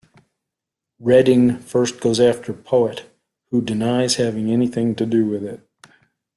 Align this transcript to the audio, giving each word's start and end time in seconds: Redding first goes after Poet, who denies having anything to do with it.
Redding 0.99 1.59
first 1.59 1.99
goes 2.01 2.19
after 2.19 2.53
Poet, 2.53 3.05
who 3.51 3.61
denies 3.61 4.15
having 4.15 4.49
anything 4.49 4.95
to 4.95 5.05
do 5.05 5.27
with 5.27 5.43
it. 5.43 5.61